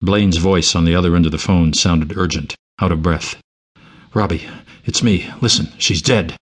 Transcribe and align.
Blaine's 0.00 0.36
voice 0.36 0.74
on 0.74 0.84
the 0.84 0.94
other 0.94 1.16
end 1.16 1.26
of 1.26 1.32
the 1.32 1.38
phone 1.38 1.72
sounded 1.72 2.16
urgent, 2.16 2.54
out 2.80 2.92
of 2.92 3.02
breath. 3.02 3.40
"Robbie, 4.14 4.48
it's 4.84 5.02
me. 5.02 5.28
Listen, 5.40 5.72
she's 5.78 6.02
dead." 6.02 6.36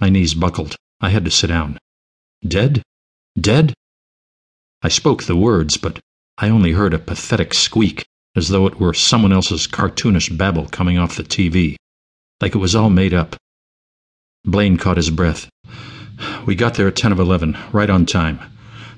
My 0.00 0.10
knees 0.10 0.34
buckled. 0.34 0.76
I 1.00 1.10
had 1.10 1.24
to 1.24 1.30
sit 1.30 1.46
down. 1.48 1.78
Dead? 2.46 2.82
Dead? 3.40 3.72
I 4.82 4.88
spoke 4.88 5.24
the 5.24 5.36
words, 5.36 5.76
but 5.78 5.98
I 6.38 6.50
only 6.50 6.72
heard 6.72 6.92
a 6.92 6.98
pathetic 6.98 7.54
squeak, 7.54 8.04
as 8.34 8.48
though 8.48 8.66
it 8.66 8.78
were 8.78 8.92
someone 8.92 9.32
else's 9.32 9.66
cartoonish 9.66 10.36
babble 10.36 10.66
coming 10.68 10.98
off 10.98 11.16
the 11.16 11.22
TV. 11.22 11.76
Like 12.40 12.54
it 12.54 12.58
was 12.58 12.74
all 12.74 12.90
made 12.90 13.14
up. 13.14 13.36
Blaine 14.44 14.76
caught 14.76 14.98
his 14.98 15.10
breath. 15.10 15.48
We 16.44 16.54
got 16.54 16.74
there 16.74 16.88
at 16.88 16.96
ten 16.96 17.12
of 17.12 17.18
eleven, 17.18 17.56
right 17.72 17.88
on 17.88 18.04
time. 18.04 18.40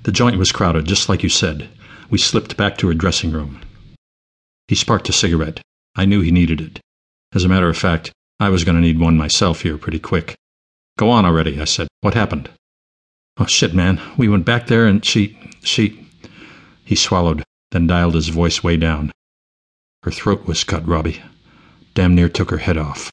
The 0.04 0.12
joint 0.12 0.38
was 0.38 0.52
crowded, 0.52 0.86
just 0.86 1.08
like 1.08 1.22
you 1.22 1.28
said. 1.28 1.68
We 2.10 2.18
slipped 2.18 2.56
back 2.56 2.78
to 2.78 2.88
her 2.88 2.94
dressing 2.94 3.32
room. 3.32 3.60
He 4.68 4.74
sparked 4.74 5.08
a 5.08 5.12
cigarette. 5.12 5.60
I 5.96 6.04
knew 6.04 6.20
he 6.20 6.30
needed 6.30 6.60
it. 6.60 6.80
As 7.34 7.44
a 7.44 7.48
matter 7.48 7.68
of 7.68 7.76
fact, 7.76 8.12
I 8.40 8.48
was 8.48 8.64
going 8.64 8.76
to 8.76 8.80
need 8.80 8.98
one 8.98 9.16
myself 9.16 9.62
here 9.62 9.76
pretty 9.76 9.98
quick. 9.98 10.34
Go 10.96 11.10
on 11.10 11.24
already, 11.24 11.60
I 11.60 11.64
said. 11.64 11.88
What 12.00 12.14
happened? 12.14 12.50
Oh, 13.38 13.46
shit, 13.46 13.74
man. 13.74 14.00
We 14.16 14.28
went 14.28 14.44
back 14.44 14.66
there 14.66 14.86
and 14.86 15.04
she. 15.04 15.38
she. 15.62 16.06
He 16.84 16.94
swallowed, 16.94 17.44
then 17.70 17.86
dialed 17.86 18.14
his 18.14 18.28
voice 18.28 18.62
way 18.62 18.76
down. 18.76 19.12
Her 20.02 20.10
throat 20.10 20.46
was 20.46 20.64
cut, 20.64 20.86
Robbie. 20.86 21.22
Damn 21.94 22.14
near 22.14 22.28
took 22.28 22.50
her 22.50 22.58
head 22.58 22.76
off. 22.76 23.10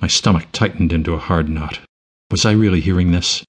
My 0.00 0.08
stomach 0.08 0.46
tightened 0.52 0.92
into 0.92 1.14
a 1.14 1.18
hard 1.18 1.48
knot. 1.48 1.80
Was 2.30 2.46
I 2.46 2.52
really 2.52 2.80
hearing 2.80 3.12
this? 3.12 3.44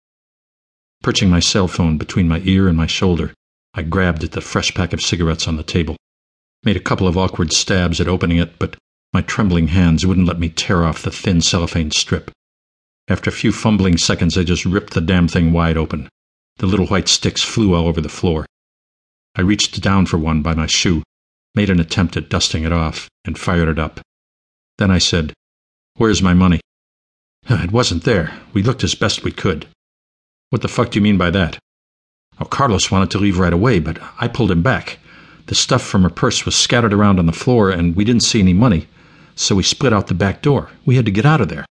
Perching 1.02 1.30
my 1.30 1.40
cell 1.40 1.68
phone 1.68 1.98
between 1.98 2.28
my 2.28 2.42
ear 2.46 2.68
and 2.68 2.78
my 2.78 2.86
shoulder, 2.86 3.34
I 3.74 3.82
grabbed 3.82 4.24
at 4.24 4.34
the 4.34 4.42
fresh 4.42 4.74
pack 4.74 4.94
of 4.94 5.02
cigarettes 5.02 5.48
on 5.48 5.56
the 5.56 5.64
table, 5.64 5.96
made 6.64 6.78
a 6.78 6.82
couple 6.82 7.08
of 7.08 7.18
awkward 7.18 7.52
stabs 7.52 8.00
at 8.00 8.08
opening 8.08 8.38
it, 8.38 8.60
but 8.60 8.76
my 9.12 9.22
trembling 9.22 9.70
hands 9.70 10.06
wouldn't 10.06 10.28
let 10.28 10.40
me 10.40 10.50
tear 10.50 10.84
off 10.84 11.02
the 11.02 11.12
thin 11.12 11.42
cellophane 11.42 11.92
strip. 11.92 12.30
After 13.08 13.30
a 13.30 13.34
few 13.34 13.52
fumbling 13.52 13.98
seconds, 13.98 14.38
I 14.38 14.44
just 14.44 14.64
ripped 14.64 14.94
the 14.94 15.02
damn 15.02 15.28
thing 15.28 15.52
wide 15.52 15.76
open. 15.76 16.08
The 16.58 16.68
little 16.68 16.88
white 16.88 17.08
sticks 17.08 17.42
flew 17.42 17.74
all 17.74 17.88
over 17.88 18.00
the 18.00 18.08
floor. 18.08 18.46
I 19.36 19.42
reached 19.42 19.82
down 19.82 20.06
for 20.06 20.18
one 20.18 20.44
by 20.44 20.54
my 20.54 20.68
shoe, 20.68 21.02
made 21.56 21.70
an 21.72 21.80
attempt 21.80 22.16
at 22.16 22.30
dusting 22.30 22.64
it 22.64 22.72
off, 22.72 23.10
and 23.26 23.40
fired 23.40 23.70
it 23.70 23.80
up. 23.80 24.02
Then 24.78 24.92
I 24.92 25.00
said, 25.00 25.34
Where's 25.96 26.22
my 26.22 26.34
money? 26.34 26.60
It 27.50 27.72
wasn't 27.72 28.04
there. 28.04 28.40
We 28.54 28.62
looked 28.62 28.84
as 28.84 28.94
best 28.94 29.24
we 29.24 29.32
could. 29.32 29.68
What 30.52 30.62
the 30.62 30.68
fuck 30.68 30.92
do 30.92 31.00
you 31.00 31.02
mean 31.02 31.18
by 31.18 31.32
that? 31.32 31.60
Oh, 32.38 32.44
Carlos 32.46 32.92
wanted 32.92 33.10
to 33.12 33.20
leave 33.20 33.40
right 33.40 33.54
away, 33.54 33.80
but 33.80 33.98
I 34.20 34.28
pulled 34.28 34.52
him 34.52 34.62
back. 34.62 35.00
The 35.46 35.56
stuff 35.56 35.82
from 35.82 36.04
her 36.04 36.10
purse 36.10 36.46
was 36.46 36.56
scattered 36.56 36.94
around 36.94 37.20
on 37.20 37.26
the 37.26 37.32
floor, 37.32 37.70
and 37.70 37.96
we 37.96 38.04
didn't 38.04 38.24
see 38.24 38.42
any 38.42 38.52
money, 38.52 38.88
so 39.34 39.56
we 39.56 39.64
split 39.64 39.94
out 39.94 40.08
the 40.08 40.14
back 40.14 40.42
door. 40.42 40.70
We 40.86 40.98
had 40.98 41.06
to 41.06 41.12
get 41.12 41.26
out 41.26 41.40
of 41.40 41.48
there. 41.48 41.66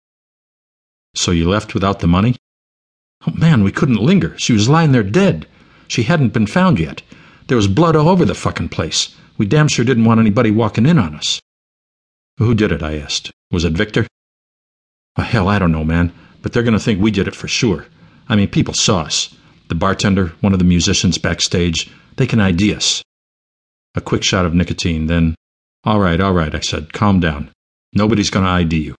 So 1.14 1.30
you 1.30 1.46
left 1.46 1.74
without 1.74 2.00
the 2.00 2.06
money? 2.06 2.36
Oh, 3.26 3.32
man, 3.32 3.62
we 3.62 3.70
couldn't 3.70 4.00
linger. 4.00 4.34
She 4.38 4.54
was 4.54 4.68
lying 4.68 4.92
there 4.92 5.02
dead. 5.02 5.46
She 5.86 6.04
hadn't 6.04 6.32
been 6.32 6.46
found 6.46 6.78
yet. 6.78 7.02
There 7.48 7.58
was 7.58 7.68
blood 7.68 7.96
all 7.96 8.08
over 8.08 8.24
the 8.24 8.34
fucking 8.34 8.70
place. 8.70 9.14
We 9.36 9.44
damn 9.44 9.68
sure 9.68 9.84
didn't 9.84 10.06
want 10.06 10.20
anybody 10.20 10.50
walking 10.50 10.86
in 10.86 10.98
on 10.98 11.14
us. 11.14 11.38
Who 12.38 12.54
did 12.54 12.72
it? 12.72 12.82
I 12.82 12.96
asked. 12.96 13.30
Was 13.50 13.66
it 13.66 13.74
Victor? 13.74 14.06
Oh, 15.18 15.22
hell, 15.22 15.48
I 15.48 15.58
don't 15.58 15.72
know, 15.72 15.84
man. 15.84 16.12
But 16.40 16.54
they're 16.54 16.62
going 16.62 16.78
to 16.78 16.80
think 16.80 16.98
we 16.98 17.10
did 17.10 17.28
it 17.28 17.34
for 17.34 17.48
sure. 17.48 17.84
I 18.30 18.36
mean, 18.36 18.48
people 18.48 18.74
saw 18.74 19.00
us. 19.00 19.34
The 19.66 19.74
bartender, 19.74 20.28
one 20.40 20.52
of 20.52 20.60
the 20.60 20.64
musicians 20.64 21.18
backstage, 21.18 21.90
they 22.16 22.28
can 22.28 22.38
ID 22.38 22.72
us. 22.72 23.02
A 23.96 24.00
quick 24.00 24.22
shot 24.22 24.46
of 24.46 24.54
nicotine, 24.54 25.08
then, 25.08 25.34
All 25.82 25.98
right, 25.98 26.20
all 26.20 26.32
right, 26.32 26.54
I 26.54 26.60
said. 26.60 26.92
Calm 26.92 27.18
down. 27.18 27.50
Nobody's 27.92 28.30
going 28.30 28.44
to 28.44 28.50
ID 28.50 28.76
you. 28.76 28.94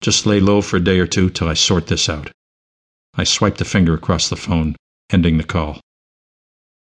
Just 0.00 0.26
lay 0.26 0.40
low 0.40 0.60
for 0.60 0.78
a 0.78 0.80
day 0.80 0.98
or 0.98 1.06
two 1.06 1.30
till 1.30 1.48
I 1.48 1.54
sort 1.54 1.86
this 1.86 2.08
out. 2.08 2.32
I 3.14 3.22
swiped 3.22 3.60
a 3.60 3.64
finger 3.64 3.94
across 3.94 4.28
the 4.28 4.36
phone, 4.36 4.74
ending 5.08 5.38
the 5.38 5.44
call. 5.44 5.80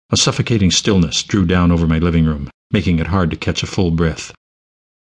A 0.09 0.17
suffocating 0.17 0.71
stillness 0.71 1.23
drew 1.23 1.45
down 1.45 1.71
over 1.71 1.87
my 1.87 1.99
living 1.99 2.25
room, 2.25 2.49
making 2.71 3.01
it 3.01 3.09
hard 3.09 3.31
to 3.33 3.37
catch 3.37 3.63
a 3.63 3.67
full 3.67 3.91
breath. 3.91 4.33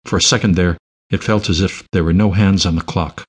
For 0.07 0.17
a 0.17 0.23
second 0.23 0.55
there, 0.55 0.79
it 1.11 1.23
felt 1.23 1.51
as 1.51 1.61
if 1.61 1.85
there 1.93 2.05
were 2.05 2.15
no 2.15 2.31
hands 2.31 2.65
on 2.65 2.77
the 2.77 2.83
clock, 2.83 3.25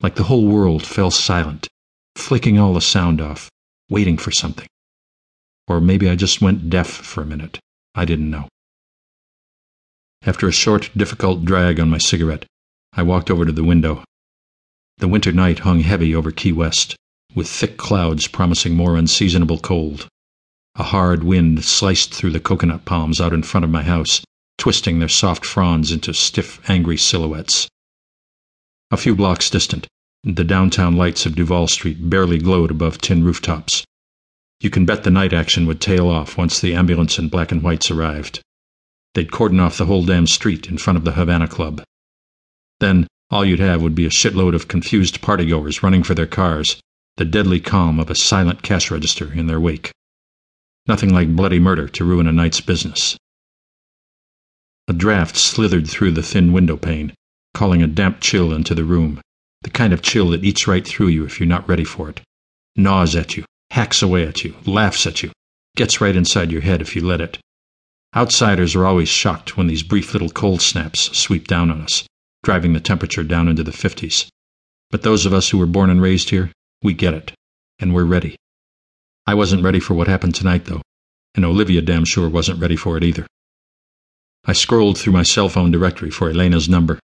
like 0.00 0.16
the 0.16 0.24
whole 0.24 0.48
world 0.48 0.84
fell 0.84 1.12
silent, 1.12 1.68
flicking 2.20 2.58
all 2.58 2.74
the 2.74 2.80
sound 2.80 3.20
off, 3.20 3.48
waiting 3.88 4.16
for 4.16 4.30
something. 4.30 4.66
Or 5.66 5.80
maybe 5.80 6.08
I 6.08 6.16
just 6.16 6.40
went 6.40 6.70
deaf 6.70 6.88
for 6.88 7.22
a 7.22 7.26
minute. 7.26 7.58
I 7.94 8.04
didn't 8.04 8.30
know. 8.30 8.48
After 10.22 10.46
a 10.46 10.52
short, 10.52 10.90
difficult 10.96 11.44
drag 11.44 11.80
on 11.80 11.88
my 11.88 11.98
cigarette, 11.98 12.44
I 12.92 13.02
walked 13.02 13.30
over 13.30 13.44
to 13.44 13.52
the 13.52 13.64
window. 13.64 14.04
The 14.98 15.08
winter 15.08 15.32
night 15.32 15.60
hung 15.60 15.80
heavy 15.80 16.14
over 16.14 16.30
Key 16.30 16.52
West, 16.52 16.94
with 17.34 17.48
thick 17.48 17.76
clouds 17.78 18.28
promising 18.28 18.74
more 18.74 18.96
unseasonable 18.96 19.58
cold. 19.58 20.08
A 20.74 20.82
hard 20.82 21.24
wind 21.24 21.64
sliced 21.64 22.12
through 22.12 22.30
the 22.30 22.40
coconut 22.40 22.84
palms 22.84 23.20
out 23.20 23.32
in 23.32 23.42
front 23.42 23.64
of 23.64 23.70
my 23.70 23.82
house, 23.82 24.22
twisting 24.58 24.98
their 24.98 25.08
soft 25.08 25.46
fronds 25.46 25.90
into 25.90 26.12
stiff, 26.12 26.60
angry 26.68 26.96
silhouettes. 26.96 27.68
A 28.90 28.96
few 28.96 29.14
blocks 29.14 29.48
distant, 29.48 29.86
the 30.22 30.44
downtown 30.44 30.96
lights 30.96 31.24
of 31.24 31.34
Duval 31.34 31.66
Street 31.66 32.10
barely 32.10 32.38
glowed 32.38 32.70
above 32.70 32.98
tin 32.98 33.24
rooftops. 33.24 33.84
You 34.60 34.68
can 34.68 34.84
bet 34.84 35.04
the 35.04 35.10
night 35.10 35.32
action 35.32 35.66
would 35.66 35.80
tail 35.80 36.08
off 36.08 36.36
once 36.36 36.60
the 36.60 36.74
ambulance 36.74 37.18
and 37.18 37.30
black 37.30 37.50
and 37.50 37.62
whites 37.62 37.90
arrived. 37.90 38.42
They'd 39.14 39.32
cordon 39.32 39.60
off 39.60 39.78
the 39.78 39.86
whole 39.86 40.04
damn 40.04 40.26
street 40.26 40.68
in 40.68 40.76
front 40.76 40.98
of 40.98 41.04
the 41.04 41.12
Havana 41.12 41.48
Club. 41.48 41.82
Then 42.80 43.06
all 43.30 43.44
you'd 43.44 43.60
have 43.60 43.80
would 43.80 43.94
be 43.94 44.04
a 44.04 44.10
shitload 44.10 44.54
of 44.54 44.68
confused 44.68 45.22
partygoers 45.22 45.82
running 45.82 46.02
for 46.02 46.14
their 46.14 46.26
cars, 46.26 46.80
the 47.16 47.24
deadly 47.24 47.60
calm 47.60 47.98
of 47.98 48.10
a 48.10 48.14
silent 48.14 48.62
cash 48.62 48.90
register 48.90 49.32
in 49.32 49.46
their 49.46 49.60
wake. 49.60 49.90
Nothing 50.86 51.14
like 51.14 51.34
bloody 51.34 51.58
murder 51.58 51.88
to 51.88 52.04
ruin 52.04 52.26
a 52.26 52.32
night's 52.32 52.60
business. 52.60 53.16
A 54.86 54.92
draft 54.92 55.36
slithered 55.36 55.88
through 55.88 56.12
the 56.12 56.22
thin 56.22 56.52
window 56.52 56.76
pane, 56.76 57.14
calling 57.54 57.82
a 57.82 57.86
damp 57.86 58.20
chill 58.20 58.52
into 58.52 58.74
the 58.74 58.84
room, 58.84 59.20
the 59.62 59.70
kind 59.70 59.92
of 59.92 60.02
chill 60.02 60.30
that 60.30 60.44
eats 60.44 60.66
right 60.66 60.86
through 60.86 61.08
you 61.08 61.24
if 61.24 61.38
you're 61.38 61.48
not 61.48 61.68
ready 61.68 61.84
for 61.84 62.08
it, 62.08 62.20
gnaws 62.76 63.14
at 63.14 63.36
you, 63.36 63.44
hacks 63.70 64.02
away 64.02 64.26
at 64.26 64.44
you, 64.44 64.54
laughs 64.64 65.06
at 65.06 65.22
you, 65.22 65.30
gets 65.76 66.00
right 66.00 66.16
inside 66.16 66.50
your 66.50 66.62
head 66.62 66.80
if 66.80 66.96
you 66.96 67.04
let 67.04 67.20
it. 67.20 67.38
Outsiders 68.16 68.74
are 68.74 68.86
always 68.86 69.08
shocked 69.08 69.56
when 69.56 69.66
these 69.66 69.82
brief 69.82 70.12
little 70.12 70.30
cold 70.30 70.60
snaps 70.60 71.16
sweep 71.16 71.46
down 71.46 71.70
on 71.70 71.80
us, 71.82 72.04
driving 72.42 72.72
the 72.72 72.80
temperature 72.80 73.22
down 73.22 73.48
into 73.48 73.62
the 73.62 73.70
50s. 73.70 74.26
But 74.90 75.02
those 75.02 75.26
of 75.26 75.32
us 75.32 75.50
who 75.50 75.58
were 75.58 75.66
born 75.66 75.90
and 75.90 76.02
raised 76.02 76.30
here, 76.30 76.50
we 76.82 76.94
get 76.94 77.14
it, 77.14 77.32
and 77.78 77.94
we're 77.94 78.04
ready. 78.04 78.36
I 79.26 79.34
wasn't 79.34 79.62
ready 79.62 79.78
for 79.78 79.94
what 79.94 80.08
happened 80.08 80.34
tonight, 80.34 80.64
though, 80.64 80.82
and 81.34 81.44
Olivia 81.44 81.82
damn 81.82 82.04
sure 82.04 82.28
wasn't 82.28 82.60
ready 82.60 82.76
for 82.76 82.96
it 82.96 83.04
either. 83.04 83.26
I 84.44 84.54
scrolled 84.54 84.98
through 84.98 85.12
my 85.12 85.22
cell 85.22 85.48
phone 85.48 85.70
directory 85.70 86.10
for 86.10 86.30
Elena's 86.30 86.68
number 86.68 86.98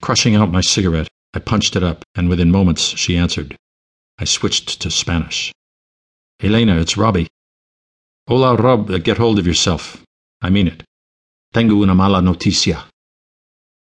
Crushing 0.00 0.36
out 0.36 0.52
my 0.52 0.60
cigarette, 0.60 1.08
I 1.34 1.40
punched 1.40 1.76
it 1.76 1.82
up, 1.82 2.04
and 2.14 2.28
within 2.28 2.50
moments 2.50 2.82
she 2.82 3.16
answered. 3.16 3.56
I 4.18 4.24
switched 4.24 4.80
to 4.80 4.90
Spanish. 4.90 5.52
Elena, 6.40 6.78
it's 6.78 6.96
Robbie. 6.96 7.28
Hola, 8.26 8.56
Rob, 8.56 8.90
uh, 8.90 8.98
get 8.98 9.18
hold 9.18 9.38
of 9.38 9.46
yourself. 9.46 10.02
I 10.40 10.50
mean 10.50 10.68
it. 10.68 10.82
Tengo 11.52 11.82
una 11.82 11.94
mala 11.94 12.20
noticia. 12.20 12.84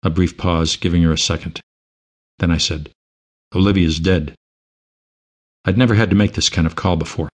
A 0.04 0.10
brief 0.10 0.38
pause, 0.38 0.76
giving 0.76 1.04
her 1.04 1.12
a 1.12 1.18
second. 1.18 1.62
Then 2.40 2.52
I 2.52 2.58
said, 2.58 2.90
Olivia's 3.56 4.00
dead. 4.00 4.36
I'd 5.66 5.78
never 5.78 5.96
had 5.96 6.10
to 6.10 6.16
make 6.16 6.34
this 6.34 6.50
kind 6.50 6.68
of 6.68 6.76
call 6.76 6.98
before. 6.98 7.30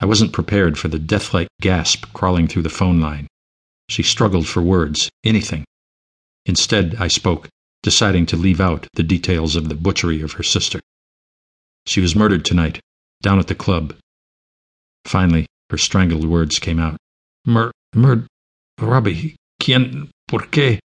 I 0.00 0.06
wasn't 0.06 0.32
prepared 0.32 0.78
for 0.78 0.88
the 0.88 0.98
death-like 0.98 1.48
gasp 1.60 2.12
crawling 2.12 2.46
through 2.46 2.62
the 2.62 2.68
phone 2.68 3.00
line. 3.00 3.26
She 3.88 4.02
struggled 4.02 4.46
for 4.46 4.60
words, 4.60 5.10
anything. 5.24 5.64
Instead, 6.46 6.96
I 6.98 7.08
spoke 7.08 7.48
deciding 7.84 8.26
to 8.26 8.36
leave 8.36 8.60
out 8.60 8.88
the 8.94 9.04
details 9.04 9.54
of 9.54 9.68
the 9.68 9.76
butchery 9.76 10.20
of 10.20 10.32
her 10.32 10.42
sister. 10.42 10.80
She 11.86 12.00
was 12.00 12.16
murdered 12.16 12.44
tonight, 12.44 12.80
down 13.22 13.38
at 13.38 13.46
the 13.46 13.54
club. 13.54 13.94
Finally, 15.04 15.46
her 15.70 15.78
strangled 15.78 16.24
words 16.26 16.58
came 16.58 16.80
out. 16.80 16.96
Mur, 17.46 17.70
mur, 17.94 18.26
Robbie, 18.80 19.36
quien, 19.60 20.10
por 20.26 20.40
qué? 20.40 20.80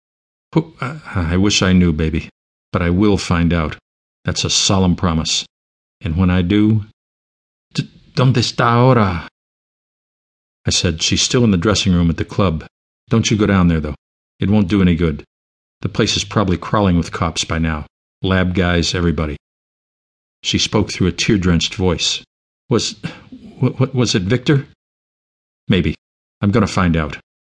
Who, 0.54 0.74
uh, 0.82 1.00
I 1.06 1.38
wish 1.38 1.62
I 1.62 1.72
knew, 1.72 1.94
baby, 1.94 2.30
but 2.74 2.82
I 2.82 2.90
will 2.90 3.18
find 3.18 3.54
out. 3.54 3.78
That's 4.26 4.44
a 4.44 4.50
solemn 4.50 4.96
promise. 4.96 5.46
And 6.02 6.18
when 6.18 6.30
I 6.30 6.42
do, 6.42 6.84
¿Dónde 8.18 8.40
está 8.40 8.72
ahora? 8.74 9.28
I 10.66 10.72
said, 10.72 11.04
She's 11.04 11.22
still 11.22 11.44
in 11.44 11.52
the 11.52 11.58
dressing 11.66 11.94
room 11.94 12.10
at 12.10 12.18
the 12.18 12.26
club. 12.26 12.66
Don't 13.10 13.30
you 13.30 13.38
go 13.38 13.46
down 13.46 13.68
there, 13.68 13.80
though. 13.80 13.94
It 14.40 14.50
won't 14.50 14.68
do 14.68 14.82
any 14.82 14.96
good. 14.96 15.24
The 15.82 15.90
place 15.90 16.18
is 16.18 16.24
probably 16.24 16.58
crawling 16.58 16.98
with 16.98 17.12
cops 17.12 17.44
by 17.44 17.60
now. 17.60 17.86
Lab 18.22 18.56
guys, 18.56 18.96
everybody. 18.96 19.38
She 20.44 20.58
spoke 20.58 20.92
through 20.92 21.08
a 21.08 21.12
tear 21.12 21.38
drenched 21.38 21.76
voice. 21.76 22.24
Was. 22.70 22.96
was 23.62 24.16
it 24.16 24.24
Victor? 24.24 24.68
Maybe. 25.68 25.96
I'm 26.42 26.52
going 26.52 26.66
to 26.66 26.72
find 26.72 26.96
out. 26.96 27.18